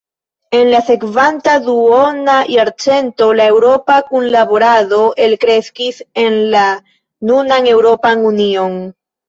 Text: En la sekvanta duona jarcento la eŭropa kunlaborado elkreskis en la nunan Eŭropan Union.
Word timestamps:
En 0.59 0.69
la 0.75 0.77
sekvanta 0.85 1.51
duona 1.67 2.37
jarcento 2.53 3.27
la 3.41 3.45
eŭropa 3.53 3.99
kunlaborado 4.09 5.03
elkreskis 5.29 6.03
en 6.27 6.43
la 6.57 6.67
nunan 7.33 7.73
Eŭropan 7.79 8.29
Union. 8.35 8.79